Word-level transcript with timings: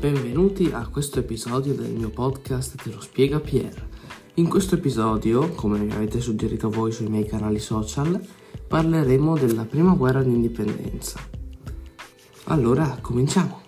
Benvenuti 0.00 0.70
a 0.72 0.88
questo 0.88 1.18
episodio 1.18 1.74
del 1.74 1.90
mio 1.90 2.08
podcast 2.08 2.82
Te 2.82 2.90
lo 2.90 3.02
spiega 3.02 3.38
Pier. 3.38 3.86
In 4.36 4.48
questo 4.48 4.76
episodio, 4.76 5.50
come 5.50 5.78
mi 5.78 5.92
avete 5.92 6.22
suggerito 6.22 6.70
voi 6.70 6.90
sui 6.90 7.06
miei 7.08 7.26
canali 7.26 7.58
social, 7.58 8.18
parleremo 8.66 9.36
della 9.36 9.66
prima 9.66 9.92
guerra 9.92 10.22
d'indipendenza. 10.22 11.20
Allora, 12.44 12.96
cominciamo! 13.02 13.59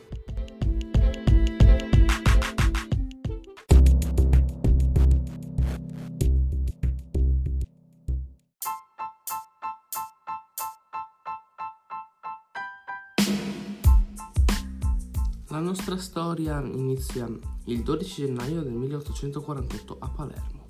Nostra 15.73 15.97
storia 15.97 16.61
inizia 16.61 17.27
il 17.65 17.83
12 17.83 18.27
gennaio 18.27 18.61
del 18.61 18.75
1848 18.75 19.97
a 20.01 20.09
Palermo. 20.11 20.67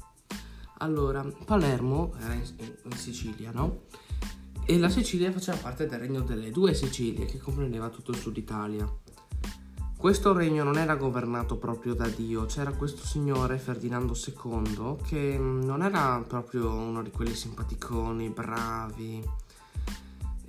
Allora, 0.79 1.27
Palermo 1.45 2.15
era 2.21 2.35
in, 2.35 2.93
Sicilia, 2.95 3.51
no? 3.51 3.87
E 4.65 4.79
la 4.79 4.89
Sicilia 4.89 5.33
faceva 5.33 5.57
parte 5.57 5.89
del 5.89 5.99
regno 5.99 6.21
delle 6.21 6.53
due 6.53 6.73
Sicilie 6.73 7.25
che 7.25 7.39
comprendeva 7.39 7.89
tutto 7.89 8.13
il 8.13 8.17
sud 8.17 8.37
Italia. 8.37 8.89
Questo 9.97 10.33
regno 10.33 10.63
non 10.63 10.79
era 10.79 10.95
governato 10.95 11.57
proprio 11.57 11.95
da 11.95 12.07
Dio, 12.07 12.47
c'era 12.47 12.71
questo 12.71 13.05
signore 13.05 13.59
Ferdinando 13.59 14.15
II 14.15 14.99
che 15.05 15.37
non 15.37 15.83
era 15.83 16.25
proprio 16.25 16.73
uno 16.73 17.03
di 17.03 17.11
quelli 17.11 17.35
simpaticoni, 17.35 18.29
bravi, 18.29 19.21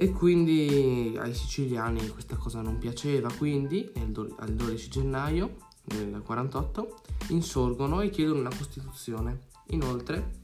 e 0.04 0.12
quindi 0.12 1.16
ai 1.18 1.34
siciliani 1.34 2.10
questa 2.10 2.36
cosa 2.36 2.60
non 2.60 2.78
piaceva, 2.78 3.32
quindi 3.32 3.90
do- 4.08 4.36
al 4.40 4.54
12 4.54 4.90
gennaio 4.90 5.56
del 5.82 6.22
48 6.22 7.00
insorgono 7.30 8.02
e 8.02 8.10
chiedono 8.10 8.42
una 8.42 8.54
Costituzione. 8.54 9.44
Inoltre 9.68 10.42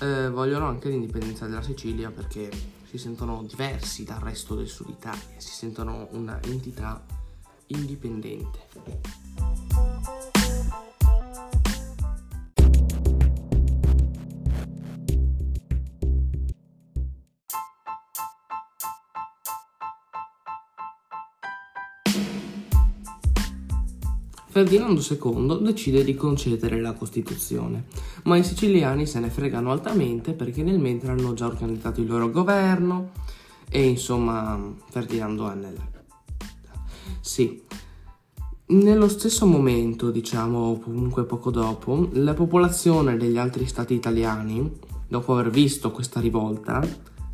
eh, 0.00 0.28
vogliono 0.30 0.66
anche 0.66 0.88
l'indipendenza 0.88 1.46
della 1.46 1.62
Sicilia 1.62 2.10
perché 2.10 2.50
si 2.90 2.98
sentono 2.98 3.44
diversi 3.44 4.02
dal 4.02 4.18
resto 4.18 4.56
del 4.56 4.66
sud 4.66 4.88
Italia, 4.88 5.22
si 5.36 5.52
sentono 5.52 6.08
una 6.10 6.42
entità 6.42 7.04
indipendente. 7.66 9.21
Ferdinando 24.52 25.00
II 25.00 25.62
decide 25.62 26.04
di 26.04 26.14
concedere 26.14 26.78
la 26.78 26.92
Costituzione, 26.92 27.84
ma 28.24 28.36
i 28.36 28.44
siciliani 28.44 29.06
se 29.06 29.18
ne 29.18 29.30
fregano 29.30 29.72
altamente 29.72 30.34
perché 30.34 30.62
nel 30.62 30.78
mentre 30.78 31.12
hanno 31.12 31.32
già 31.32 31.46
organizzato 31.46 32.02
il 32.02 32.06
loro 32.06 32.30
governo 32.30 33.12
e 33.70 33.86
insomma 33.86 34.60
Ferdinando 34.90 35.50
è 35.50 35.54
nel... 35.54 35.76
Sì. 37.22 37.62
Nello 38.66 39.08
stesso 39.08 39.46
momento, 39.46 40.10
diciamo, 40.10 40.78
comunque 40.80 41.24
poco 41.24 41.50
dopo, 41.50 42.10
la 42.12 42.34
popolazione 42.34 43.16
degli 43.16 43.38
altri 43.38 43.66
stati 43.66 43.94
italiani, 43.94 44.70
dopo 45.08 45.32
aver 45.32 45.48
visto 45.48 45.90
questa 45.90 46.20
rivolta, 46.20 46.86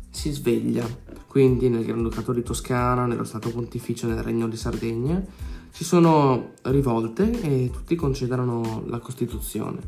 si 0.09 0.31
sveglia. 0.31 0.87
Quindi 1.27 1.67
nel 1.67 1.83
Granducato 1.83 2.31
di 2.31 2.43
Toscana, 2.43 3.05
nello 3.05 3.25
Stato 3.25 3.49
Pontificio 3.49 4.07
nel 4.07 4.23
Regno 4.23 4.47
di 4.47 4.55
Sardegna, 4.55 5.21
si 5.79 5.85
sono 5.85 6.55
rivolte 6.63 7.31
e 7.39 7.69
tutti 7.71 7.95
concedono 7.95 8.83
la 8.87 8.99
Costituzione. 8.99 9.79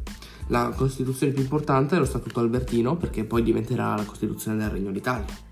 La 0.47 0.69
Costituzione 0.73 1.33
più 1.33 1.41
importante 1.41 1.97
è 1.97 1.99
lo 1.99 2.05
Statuto 2.05 2.39
Albertino 2.39 2.95
perché 2.95 3.25
poi 3.25 3.43
diventerà 3.43 3.97
la 3.97 4.05
Costituzione 4.05 4.55
del 4.55 4.69
Regno 4.69 4.91
d'Italia. 4.91 5.50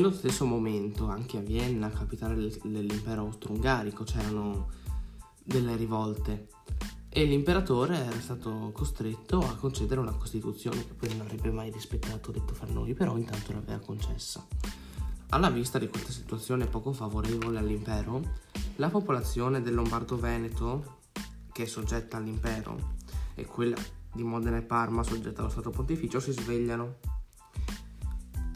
Nello 0.00 0.14
stesso 0.14 0.46
momento, 0.46 1.08
anche 1.08 1.36
a 1.36 1.42
Vienna, 1.42 1.90
capitale 1.90 2.34
dell'impero 2.34 3.20
austro-ungarico, 3.20 4.02
c'erano 4.02 4.70
delle 5.44 5.76
rivolte 5.76 6.48
e 7.10 7.24
l'imperatore 7.24 7.98
era 7.98 8.18
stato 8.18 8.70
costretto 8.72 9.40
a 9.40 9.56
concedere 9.56 10.00
una 10.00 10.14
costituzione 10.14 10.86
che 10.86 10.94
poi 10.94 11.10
non 11.10 11.26
avrebbe 11.26 11.50
mai 11.50 11.70
rispettato, 11.70 12.30
detto 12.30 12.54
fra 12.54 12.66
noi, 12.72 12.94
però 12.94 13.18
intanto 13.18 13.52
l'aveva 13.52 13.78
concessa. 13.78 14.42
Alla 15.28 15.50
vista 15.50 15.78
di 15.78 15.88
questa 15.88 16.12
situazione 16.12 16.64
poco 16.64 16.94
favorevole 16.94 17.58
all'impero, 17.58 18.22
la 18.76 18.88
popolazione 18.88 19.60
del 19.60 19.74
Lombardo-Veneto, 19.74 21.00
che 21.52 21.64
è 21.64 21.66
soggetta 21.66 22.16
all'impero, 22.16 22.94
e 23.34 23.44
quella 23.44 23.76
di 24.14 24.22
Modena 24.22 24.56
e 24.56 24.62
Parma, 24.62 25.02
soggetta 25.02 25.42
allo 25.42 25.50
Stato 25.50 25.68
Pontificio, 25.68 26.20
si 26.20 26.32
svegliano 26.32 26.96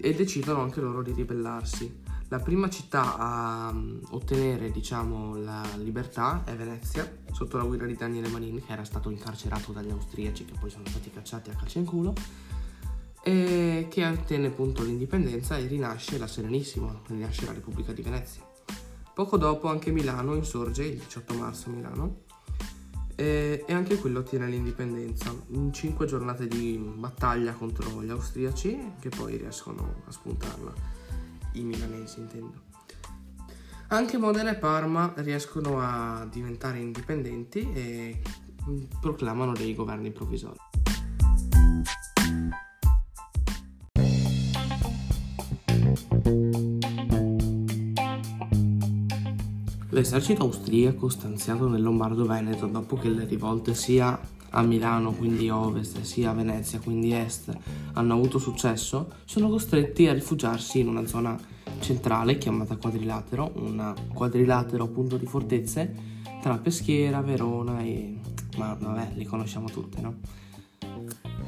e 0.05 0.15
decidono 0.15 0.61
anche 0.61 0.83
loro 0.83 1.03
di 1.03 1.13
ribellarsi. 1.13 2.03
La 2.29 2.39
prima 2.39 2.69
città 2.69 3.17
a 3.17 3.73
mm, 3.73 4.01
ottenere, 4.11 4.71
diciamo, 4.71 5.37
la 5.37 5.63
libertà 5.79 6.43
è 6.45 6.55
Venezia, 6.55 7.11
sotto 7.33 7.57
la 7.57 7.65
guida 7.65 7.87
di 7.87 7.97
Daniele 7.97 8.29
Manin, 8.29 8.63
che 8.63 8.71
era 8.71 8.85
stato 8.85 9.09
incarcerato 9.09 9.73
dagli 9.73 9.89
austriaci, 9.89 10.45
che 10.45 10.53
poi 10.61 10.69
sono 10.69 10.85
stati 10.87 11.11
cacciati 11.11 11.49
a 11.49 11.55
calcio 11.55 11.79
in 11.79 11.87
culo, 11.87 12.13
e 13.23 13.87
che 13.89 14.07
ottenne 14.07 14.49
appunto 14.49 14.83
l'indipendenza 14.83 15.57
e 15.57 15.67
rinasce 15.67 16.19
la 16.19 16.27
Serenissima, 16.27 17.01
rinasce 17.07 17.47
la 17.47 17.53
Repubblica 17.53 17.93
di 17.93 18.03
Venezia. 18.03 18.47
Poco 19.15 19.39
dopo 19.39 19.69
anche 19.69 19.91
Milano 19.91 20.35
insorge, 20.35 20.85
il 20.85 20.99
18 20.99 21.33
marzo 21.33 21.71
Milano, 21.71 22.25
e, 23.17 23.65
anche 23.69 23.97
quello 23.99 24.21
ottiene 24.21 24.49
l'indipendenza 24.49 25.35
in 25.49 25.73
cinque 25.73 26.07
giornate 26.07 26.47
di 26.47 26.77
battaglia 26.79 27.53
contro 27.53 28.03
gli 28.03 28.11
austriaci 28.11 28.93
che 29.01 29.09
poi 29.09 29.37
riescono 29.37 30.03
a 30.07 30.11
spuntarla, 30.11 30.73
i 31.53 31.63
milanesi 31.63 32.21
intendo. 32.21 32.63
Anche 33.89 34.17
Modena 34.17 34.51
e 34.51 34.57
Parma 34.57 35.13
riescono 35.17 35.81
a 35.81 36.27
diventare 36.31 36.79
indipendenti 36.79 37.71
e 37.73 38.23
proclamano 39.01 39.53
dei 39.53 39.75
governi 39.75 40.11
provvisori. 40.11 40.74
L'esercito 49.95 50.43
austriaco 50.43 51.09
stanziato 51.09 51.69
nel 51.69 51.81
Lombardo-Veneto 51.81 52.67
dopo 52.67 52.97
che 52.97 53.09
le 53.09 53.27
rivolte 53.27 53.77
sia 53.77 54.19
a 54.51 54.63
Milano, 54.63 55.13
quindi 55.13 55.49
ovest, 55.49 56.01
sia 56.01 56.31
a 56.31 56.35
Venezia, 56.35 56.81
quindi 56.81 57.13
est, 57.13 57.57
hanno 57.93 58.15
avuto 58.15 58.41
successo, 58.41 59.13
sono 59.25 59.49
costretti 59.49 60.09
a 60.09 60.13
rifugiarsi 60.13 60.81
in 60.81 60.89
una 60.89 61.07
zona 61.07 61.39
centrale 61.79 62.39
chiamata 62.39 62.75
quadrilatero, 62.77 63.53
un 63.55 63.95
quadrilatero 64.13 64.89
punto 64.89 65.17
di 65.17 65.27
fortezze 65.27 65.95
tra 66.43 66.59
Peschiera, 66.59 67.21
Verona 67.21 67.81
e... 67.83 68.19
ma 68.59 68.77
vabbè, 68.77 69.13
le 69.15 69.27
conosciamo 69.27 69.69
tutte, 69.71 70.01
no? 70.01 70.15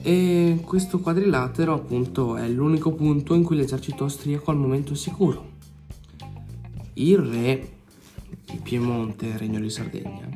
E 0.02 0.60
questo 0.64 1.00
quadrilatero 1.00 1.74
appunto 1.74 2.36
è 2.36 2.46
l'unico 2.48 2.92
punto 2.92 3.34
in 3.34 3.42
cui 3.42 3.56
l'esercito 3.56 4.04
austriaco 4.04 4.52
al 4.52 4.56
momento 4.56 4.92
è 4.92 4.96
sicuro. 4.96 5.54
Il 6.94 7.18
re 7.18 7.74
il 8.52 8.60
Piemonte, 8.62 9.36
Regno 9.36 9.60
di 9.60 9.70
Sardegna, 9.70 10.28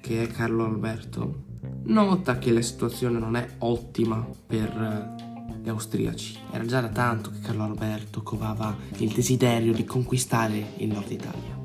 che 0.00 0.22
è 0.22 0.26
Carlo 0.28 0.64
Alberto, 0.64 1.44
nota 1.84 2.38
che 2.38 2.52
la 2.52 2.62
situazione 2.62 3.18
non 3.18 3.36
è 3.36 3.46
ottima 3.58 4.26
per 4.46 4.68
eh, 4.68 5.60
gli 5.62 5.68
austriaci. 5.68 6.38
Era 6.50 6.64
già 6.64 6.80
da 6.80 6.88
tanto 6.88 7.30
che 7.30 7.40
Carlo 7.40 7.64
Alberto 7.64 8.22
covava 8.22 8.76
il 8.98 9.12
desiderio 9.12 9.72
di 9.72 9.84
conquistare 9.84 10.74
il 10.76 10.88
nord 10.88 11.10
Italia 11.10 11.56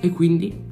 e 0.00 0.10
quindi 0.10 0.66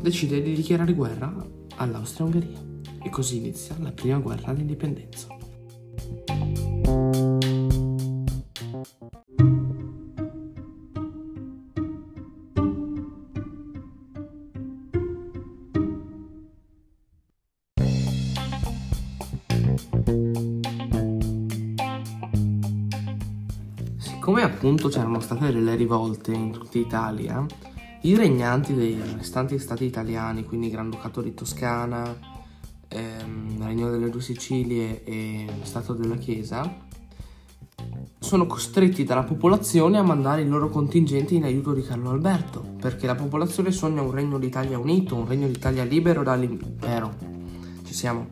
decide 0.00 0.42
di 0.42 0.54
dichiarare 0.54 0.92
guerra 0.92 1.34
all'Austria-Ungheria 1.76 2.68
e 3.02 3.10
così 3.10 3.38
inizia 3.38 3.76
la 3.78 3.92
prima 3.92 4.18
guerra 4.18 4.52
d'indipendenza. 4.52 5.28
Siccome 24.30 24.46
appunto 24.46 24.86
c'erano 24.86 25.18
state 25.18 25.50
delle 25.52 25.74
rivolte 25.74 26.30
in 26.30 26.52
tutta 26.52 26.78
Italia 26.78 27.44
I 28.02 28.14
regnanti 28.14 28.74
dei 28.74 28.96
restanti 29.16 29.58
stati 29.58 29.84
italiani, 29.84 30.44
quindi 30.44 30.70
Granducato 30.70 31.20
di 31.20 31.34
Toscana, 31.34 32.16
ehm, 32.86 33.66
Regno 33.66 33.90
delle 33.90 34.08
Due 34.08 34.20
Sicilie 34.20 35.02
e 35.02 35.48
Stato 35.62 35.94
della 35.94 36.14
Chiesa, 36.14 36.62
sono 38.20 38.46
costretti 38.46 39.02
dalla 39.02 39.24
popolazione 39.24 39.98
a 39.98 40.04
mandare 40.04 40.42
i 40.42 40.48
loro 40.48 40.68
contingenti 40.68 41.34
in 41.34 41.42
aiuto 41.42 41.72
di 41.72 41.82
Carlo 41.82 42.10
Alberto, 42.10 42.64
perché 42.80 43.08
la 43.08 43.16
popolazione 43.16 43.72
sogna 43.72 44.00
un 44.00 44.12
regno 44.12 44.38
d'Italia 44.38 44.78
unito, 44.78 45.16
un 45.16 45.26
regno 45.26 45.48
d'Italia 45.48 45.82
libero 45.82 46.22
dall'impero. 46.22 47.16
Ci 47.82 47.92
siamo. 47.92 48.28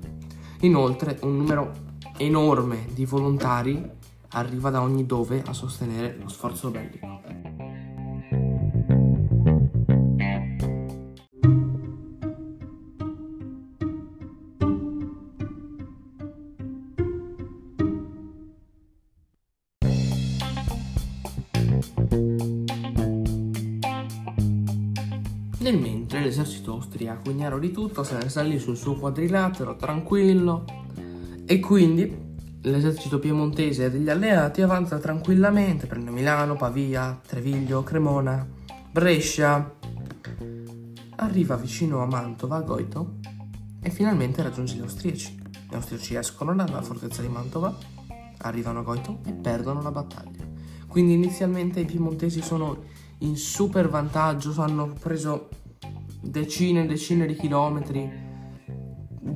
Inoltre, 0.60 1.18
un 1.22 1.36
numero 1.36 1.72
enorme 2.18 2.86
di 2.94 3.04
volontari 3.04 3.96
arriva 4.30 4.70
da 4.70 4.82
ogni 4.82 5.06
dove 5.06 5.42
a 5.46 5.52
sostenere 5.52 6.16
lo 6.20 6.28
sforzo 6.28 6.70
bellico. 6.70 7.06
Nel 25.60 25.78
mentre 25.78 26.20
l'esercito 26.20 26.72
austriaco, 26.72 27.30
ignaro 27.30 27.58
di 27.58 27.70
tutto, 27.70 28.02
se 28.02 28.16
ne 28.16 28.28
salì 28.30 28.58
sul 28.58 28.76
suo 28.76 28.94
quadrilatero 28.94 29.76
tranquillo 29.76 30.64
e 31.44 31.60
quindi 31.60 32.27
l'esercito 32.62 33.18
piemontese 33.18 33.90
degli 33.90 34.08
alleati 34.08 34.62
avanza 34.62 34.98
tranquillamente, 34.98 35.86
prende 35.86 36.10
Milano, 36.10 36.56
Pavia, 36.56 37.18
Treviglio, 37.26 37.82
Cremona, 37.82 38.46
Brescia, 38.90 39.74
arriva 41.16 41.56
vicino 41.56 42.02
a 42.02 42.06
Mantova, 42.06 42.60
Goito, 42.62 43.16
e 43.80 43.90
finalmente 43.90 44.42
raggiunge 44.42 44.74
gli 44.74 44.80
austriaci. 44.80 45.36
Gli 45.70 45.74
austriaci 45.74 46.14
escono 46.16 46.54
dalla 46.54 46.82
fortezza 46.82 47.22
di 47.22 47.28
Mantova, 47.28 47.76
arrivano 48.38 48.80
a 48.80 48.82
Goito 48.82 49.20
e 49.24 49.32
perdono 49.32 49.82
la 49.82 49.90
battaglia. 49.90 50.46
Quindi 50.86 51.12
inizialmente 51.12 51.80
i 51.80 51.84
piemontesi 51.84 52.40
sono 52.40 52.82
in 53.18 53.36
super 53.36 53.88
vantaggio, 53.88 54.54
hanno 54.60 54.92
preso 54.98 55.48
decine 56.20 56.84
e 56.84 56.86
decine 56.86 57.26
di 57.26 57.34
chilometri, 57.34 58.26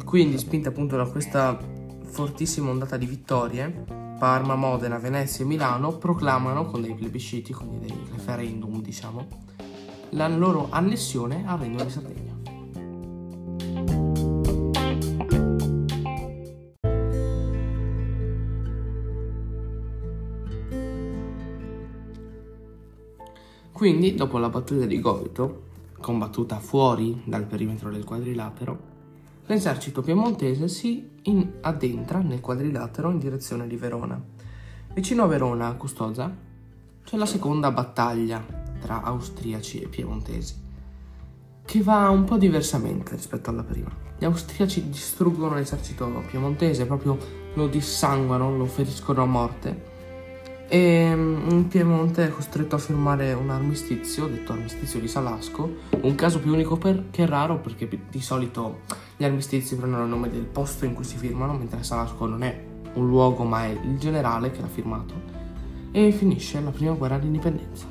quindi 0.04 0.38
spinta 0.38 0.70
appunto 0.70 0.96
da 0.96 1.06
questa 1.06 1.71
fortissima 2.12 2.68
ondata 2.68 2.98
di 2.98 3.06
vittorie, 3.06 3.84
Parma, 4.18 4.54
Modena, 4.54 4.98
Venezia 4.98 5.46
e 5.46 5.48
Milano 5.48 5.96
proclamano 5.96 6.66
con 6.66 6.82
dei 6.82 6.94
plebisciti, 6.94 7.54
quindi 7.54 7.86
dei 7.86 7.98
referendum 8.12 8.82
diciamo, 8.82 9.26
la 10.10 10.28
loro 10.28 10.68
annessione 10.70 11.42
al 11.46 11.58
Regno 11.58 11.82
di 11.82 11.90
Sardegna. 11.90 12.30
Quindi, 23.72 24.14
dopo 24.14 24.38
la 24.38 24.50
battaglia 24.50 24.86
di 24.86 25.00
Goito, 25.00 25.62
combattuta 25.98 26.60
fuori 26.60 27.22
dal 27.24 27.46
perimetro 27.46 27.90
del 27.90 28.04
quadrilatero, 28.04 28.91
l'esercito 29.52 30.00
piemontese 30.00 30.66
si 30.66 31.10
addentra 31.60 32.20
nel 32.20 32.40
quadrilatero 32.40 33.10
in 33.10 33.18
direzione 33.18 33.66
di 33.66 33.76
Verona. 33.76 34.20
Vicino 34.94 35.24
a 35.24 35.26
Verona, 35.26 35.68
a 35.68 35.74
Custoza, 35.74 36.34
c'è 37.04 37.16
la 37.18 37.26
seconda 37.26 37.70
battaglia 37.70 38.42
tra 38.80 39.02
austriaci 39.02 39.80
e 39.80 39.88
piemontesi, 39.88 40.54
che 41.66 41.82
va 41.82 42.08
un 42.08 42.24
po' 42.24 42.38
diversamente 42.38 43.14
rispetto 43.14 43.50
alla 43.50 43.62
prima. 43.62 43.90
Gli 44.18 44.24
austriaci 44.24 44.88
distruggono 44.88 45.56
l'esercito 45.56 46.06
piemontese, 46.30 46.86
proprio 46.86 47.18
lo 47.54 47.66
dissanguano, 47.66 48.56
lo 48.56 48.64
feriscono 48.64 49.22
a 49.22 49.26
morte 49.26 49.90
e 50.72 51.14
mm, 51.14 51.50
in 51.50 51.68
Piemonte 51.68 52.24
è 52.24 52.30
costretto 52.30 52.76
a 52.76 52.78
firmare 52.78 53.34
un 53.34 53.50
armistizio, 53.50 54.26
detto 54.26 54.52
armistizio 54.52 55.00
di 55.00 55.06
Salasco, 55.06 55.70
un 56.00 56.14
caso 56.14 56.40
più 56.40 56.50
unico 56.50 56.78
per, 56.78 57.10
che 57.10 57.26
raro 57.26 57.58
perché 57.58 57.86
di 58.08 58.22
solito 58.22 58.80
gli 59.22 59.24
armistizi 59.24 59.76
prendono 59.76 60.02
il 60.02 60.08
nome 60.08 60.28
del 60.28 60.46
posto 60.46 60.84
in 60.84 60.94
cui 60.94 61.04
si 61.04 61.16
firmano, 61.16 61.52
mentre 61.52 61.84
Salasco 61.84 62.26
non 62.26 62.42
è 62.42 62.64
un 62.94 63.06
luogo 63.06 63.44
ma 63.44 63.64
è 63.64 63.68
il 63.68 63.96
generale 63.96 64.50
che 64.50 64.60
l'ha 64.60 64.66
firmato, 64.66 65.14
e 65.92 66.10
finisce 66.10 66.60
la 66.60 66.70
prima 66.70 66.94
guerra 66.94 67.18
d'indipendenza. 67.18 67.90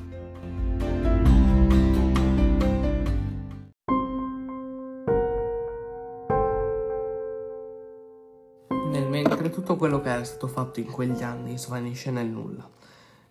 tutto 9.52 9.76
quello 9.76 10.00
che 10.00 10.10
era 10.10 10.24
stato 10.24 10.48
fatto 10.48 10.80
in 10.80 10.90
quegli 10.90 11.22
anni 11.22 11.58
svanisce 11.58 12.10
nel 12.10 12.28
nulla. 12.28 12.68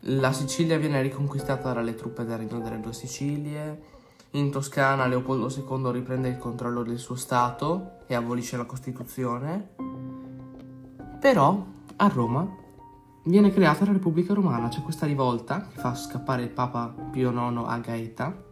La 0.04 0.32
Sicilia 0.32 0.76
viene 0.78 1.00
riconquistata 1.00 1.72
dalle 1.72 1.94
truppe 1.94 2.24
del 2.24 2.36
Regno 2.36 2.60
delle 2.60 2.80
Due 2.80 2.92
Sicilie. 2.92 3.99
In 4.34 4.52
Toscana 4.52 5.06
Leopoldo 5.06 5.48
II 5.48 5.90
riprende 5.90 6.28
il 6.28 6.38
controllo 6.38 6.84
del 6.84 6.98
suo 6.98 7.16
Stato 7.16 7.98
e 8.06 8.14
abolisce 8.14 8.56
la 8.56 8.64
Costituzione. 8.64 9.70
Però 11.18 11.66
a 11.96 12.06
Roma 12.06 12.48
viene 13.24 13.52
creata 13.52 13.84
la 13.84 13.92
Repubblica 13.92 14.32
Romana, 14.32 14.68
c'è 14.68 14.82
questa 14.82 15.04
rivolta 15.04 15.66
che 15.66 15.80
fa 15.80 15.96
scappare 15.96 16.42
il 16.42 16.50
Papa 16.50 16.94
Pio 17.10 17.30
IX 17.30 17.62
a 17.66 17.78
Gaeta 17.78 18.48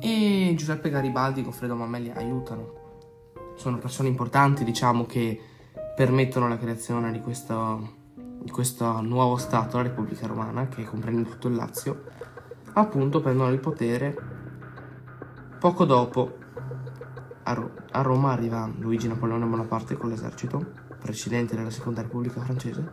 e 0.00 0.54
Giuseppe 0.54 0.90
Garibaldi 0.90 1.40
e 1.40 1.44
Goffredo 1.44 1.74
Mameli 1.74 2.10
aiutano. 2.10 2.72
Sono 3.56 3.78
persone 3.78 4.08
importanti, 4.08 4.64
diciamo, 4.64 5.06
che 5.06 5.40
permettono 5.96 6.46
la 6.46 6.58
creazione 6.58 7.10
di 7.10 7.20
questo, 7.20 7.94
di 8.14 8.50
questo 8.50 9.00
nuovo 9.00 9.38
Stato, 9.38 9.78
la 9.78 9.84
Repubblica 9.84 10.26
Romana, 10.26 10.68
che 10.68 10.84
comprende 10.84 11.28
tutto 11.28 11.48
il 11.48 11.54
Lazio, 11.54 12.02
appunto 12.74 13.22
prendono 13.22 13.50
il 13.50 13.60
potere. 13.60 14.27
Poco 15.58 15.84
dopo 15.84 16.36
a, 17.42 17.52
Ro- 17.52 17.72
a 17.90 18.00
Roma 18.02 18.30
arriva 18.30 18.70
Luigi 18.78 19.08
Napoleone 19.08 19.44
Bonaparte 19.44 19.96
con 19.96 20.08
l'esercito, 20.08 20.64
presidente 21.00 21.56
della 21.56 21.70
Seconda 21.70 22.00
Repubblica 22.00 22.40
francese, 22.40 22.92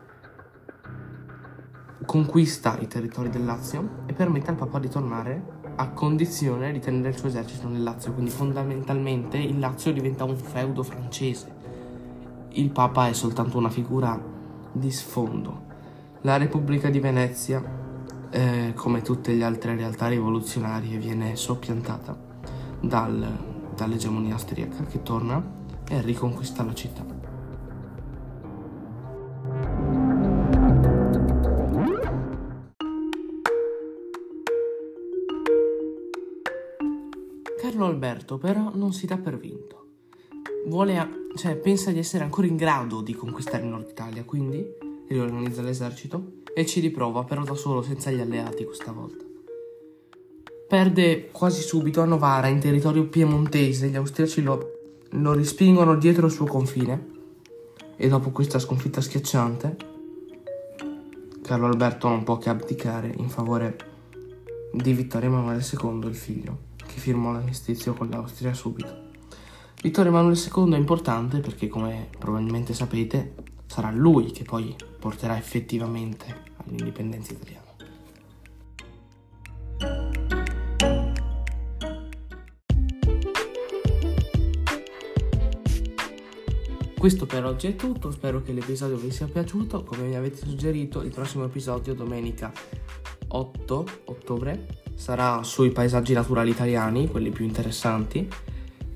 conquista 2.07 2.75
i 2.79 2.87
territori 2.87 3.29
del 3.29 3.45
Lazio 3.45 4.03
e 4.07 4.13
permette 4.13 4.49
al 4.49 4.55
Papa 4.55 4.79
di 4.79 4.89
tornare 4.89 5.43
a 5.75 5.89
condizione 5.89 6.71
di 6.71 6.79
tenere 6.79 7.09
il 7.09 7.17
suo 7.17 7.27
esercito 7.27 7.67
nel 7.67 7.83
Lazio, 7.83 8.13
quindi 8.13 8.31
fondamentalmente 8.31 9.37
il 9.37 9.59
Lazio 9.59 9.93
diventa 9.93 10.23
un 10.23 10.35
feudo 10.35 10.81
francese. 10.81 11.53
Il 12.53 12.71
Papa 12.71 13.09
è 13.09 13.13
soltanto 13.13 13.59
una 13.59 13.69
figura 13.69 14.19
di 14.71 14.89
sfondo. 14.89 15.65
La 16.21 16.37
Repubblica 16.37 16.89
di 16.89 16.99
Venezia, 16.99 17.63
eh, 18.31 18.73
come 18.75 19.03
tutte 19.03 19.33
le 19.33 19.43
altre 19.43 19.75
realtà 19.75 20.07
rivoluzionarie, 20.07 20.97
viene 20.97 21.35
soppiantata 21.35 22.33
dal, 22.79 23.37
dall'egemonia 23.75 24.33
austriaca 24.33 24.83
che 24.83 25.01
torna 25.03 25.43
e 25.87 26.01
riconquista 26.01 26.63
la 26.63 26.73
città. 26.73 27.05
Carlo 37.61 37.85
Alberto 37.85 38.37
però 38.37 38.71
non 38.73 38.93
si 38.93 39.05
dà 39.05 39.17
per 39.17 39.37
vinto 39.37 39.75
vuole, 40.65 41.27
cioè, 41.35 41.55
pensa 41.55 41.91
di 41.91 41.99
essere 41.99 42.23
ancora 42.23 42.47
in 42.47 42.55
grado 42.55 43.01
di 43.01 43.13
conquistare 43.13 43.63
il 43.63 43.69
Nord 43.69 43.89
Italia, 43.89 44.23
quindi 44.23 44.65
riorganizza 45.07 45.61
l'esercito 45.61 46.41
e 46.53 46.65
ci 46.65 46.79
riprova, 46.79 47.23
però 47.23 47.43
da 47.43 47.55
solo, 47.55 47.81
senza 47.81 48.11
gli 48.11 48.19
alleati 48.19 48.65
questa 48.65 48.91
volta. 48.91 49.34
Perde 50.75 51.29
quasi 51.31 51.61
subito 51.61 52.01
a 52.01 52.05
Novara, 52.05 52.47
in 52.47 52.59
territorio 52.59 53.07
piemontese, 53.07 53.87
gli 53.87 53.95
austriaci 53.95 54.41
lo, 54.41 54.71
lo 55.11 55.31
respingono 55.31 55.95
dietro 55.95 56.25
il 56.25 56.33
suo 56.33 56.45
confine 56.47 57.11
e 57.95 58.09
dopo 58.09 58.31
questa 58.31 58.59
sconfitta 58.59 58.99
schiacciante, 58.99 59.77
Carlo 61.41 61.67
Alberto 61.67 62.09
non 62.09 62.25
può 62.25 62.37
che 62.37 62.49
abdicare 62.49 63.09
in 63.15 63.29
favore 63.29 63.77
di 64.73 64.91
Vittorio 64.91 65.29
Emanuele 65.29 65.63
II, 65.65 66.09
il 66.09 66.15
figlio, 66.15 66.57
che 66.75 66.99
firmò 66.99 67.31
l'armistizio 67.31 67.93
con 67.93 68.09
l'Austria 68.09 68.53
subito. 68.53 69.11
Vittorio 69.81 70.11
Emanuele 70.11 70.37
II 70.37 70.73
è 70.73 70.77
importante 70.77 71.39
perché, 71.39 71.69
come 71.69 72.09
probabilmente 72.19 72.73
sapete, 72.73 73.33
sarà 73.65 73.91
lui 73.91 74.31
che 74.31 74.43
poi 74.43 74.75
porterà 74.99 75.37
effettivamente 75.37 76.25
all'indipendenza 76.57 77.31
italiana. 77.31 77.64
Questo 87.05 87.27
per 87.27 87.45
oggi 87.45 87.67
è 87.67 87.75
tutto, 87.75 88.09
spero 88.09 88.41
che 88.41 88.51
l'episodio 88.51 88.97
vi 88.97 89.11
sia 89.11 89.27
piaciuto, 89.27 89.83
come 89.83 90.07
mi 90.07 90.15
avete 90.15 90.37
suggerito 90.37 91.03
il 91.03 91.11
prossimo 91.11 91.45
episodio 91.45 91.93
domenica 91.93 92.51
8 93.27 93.87
ottobre 94.05 94.81
sarà 94.95 95.43
sui 95.43 95.69
paesaggi 95.69 96.13
naturali 96.13 96.49
italiani, 96.49 97.07
quelli 97.07 97.29
più 97.29 97.45
interessanti, 97.45 98.27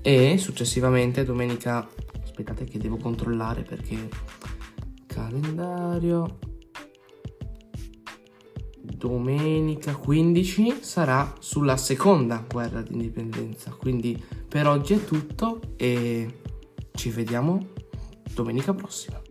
e 0.02 0.40
successivamente 0.40 1.24
domenica, 1.24 1.88
aspettate 2.24 2.64
che 2.64 2.80
devo 2.80 2.98
controllare 2.98 3.62
perché 3.62 4.10
calendario 5.06 6.40
domenica 8.82 9.96
15 9.96 10.80
sarà 10.82 11.36
sulla 11.38 11.78
seconda 11.78 12.44
guerra 12.50 12.82
d'indipendenza. 12.82 13.70
Quindi 13.70 14.20
per 14.48 14.66
oggi 14.66 14.96
è 14.96 15.06
tutto 15.06 15.60
e 15.76 16.40
ci 16.92 17.12
vediamo 17.12 17.78
domenica 18.36 18.74
prossima. 18.74 19.29